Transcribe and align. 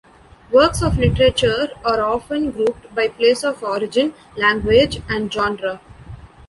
Works 0.51 0.81
of 0.81 0.97
literature 0.97 1.67
are 1.85 2.01
often 2.01 2.49
grouped 2.49 2.95
by 2.95 3.07
place 3.09 3.43
of 3.43 3.61
origin, 3.61 4.15
language, 4.35 4.99
and 5.07 5.31
genre. 5.31 5.79